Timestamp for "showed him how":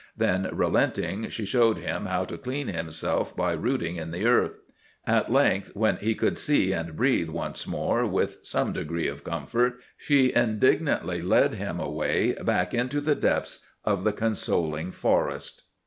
1.45-2.25